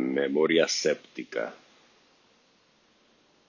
[0.00, 1.54] Memoria séptica.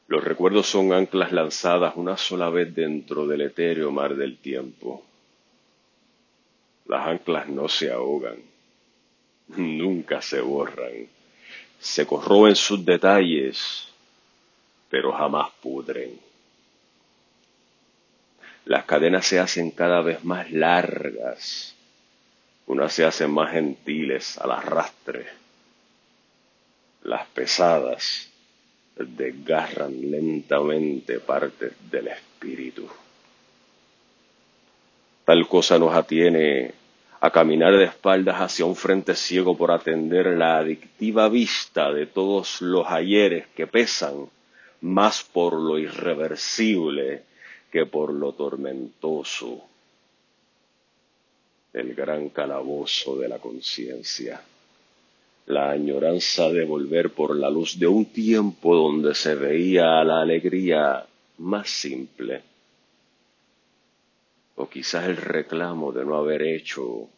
[0.07, 5.03] Los recuerdos son anclas lanzadas una sola vez dentro del etéreo mar del tiempo.
[6.85, 8.35] Las anclas no se ahogan,
[9.47, 11.07] nunca se borran,
[11.79, 13.87] se corroen sus detalles,
[14.89, 16.19] pero jamás pudren.
[18.65, 21.73] Las cadenas se hacen cada vez más largas,
[22.67, 25.41] unas se hacen más gentiles al arrastre.
[27.03, 28.29] Las pesadas
[28.95, 32.87] desgarran lentamente partes del espíritu.
[35.25, 36.73] Tal cosa nos atiene
[37.19, 42.61] a caminar de espaldas hacia un frente ciego por atender la adictiva vista de todos
[42.61, 44.27] los ayeres que pesan
[44.81, 47.23] más por lo irreversible
[47.71, 49.63] que por lo tormentoso,
[51.73, 54.41] el gran calabozo de la conciencia,
[55.47, 61.05] la añoranza de volver por la luz de un tiempo donde se veía la alegría
[61.39, 62.41] más simple,
[64.55, 67.09] o quizás el reclamo de no haber hecho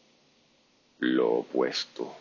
[0.99, 2.15] lo opuesto.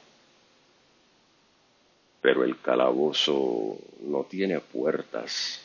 [2.21, 5.61] Pero el calabozo no tiene puertas.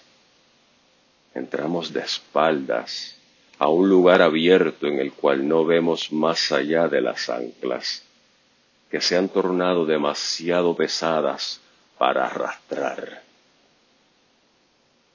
[1.34, 3.18] Entramos de espaldas
[3.60, 8.07] a un lugar abierto en el cual no vemos más allá de las anclas,
[8.90, 11.62] que se han tornado demasiado pesadas
[11.98, 13.24] para arrastrar.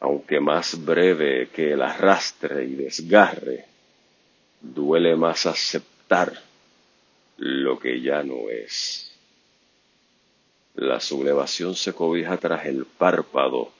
[0.01, 3.67] Aunque más breve que el arrastre y desgarre,
[4.61, 6.33] duele más aceptar
[7.37, 9.13] lo que ya no es.
[10.75, 13.73] La sublevación se cobija tras el párpado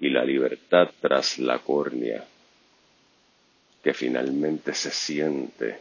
[0.00, 2.24] y la libertad tras la córnea,
[3.82, 5.78] que finalmente se siente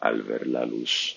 [0.00, 1.16] al ver la luz.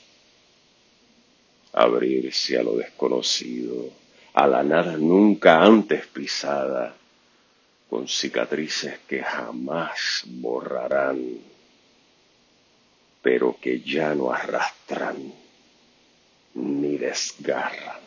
[1.79, 3.89] Abrirse a lo desconocido,
[4.33, 6.93] a la nada nunca antes pisada,
[7.89, 11.39] con cicatrices que jamás borrarán,
[13.21, 15.33] pero que ya no arrastran
[16.55, 18.01] ni desgarran.